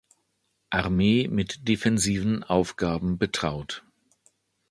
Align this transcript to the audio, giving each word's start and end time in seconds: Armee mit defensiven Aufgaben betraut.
Armee 0.71 1.27
mit 1.27 1.67
defensiven 1.67 2.43
Aufgaben 2.43 3.19
betraut. 3.19 3.83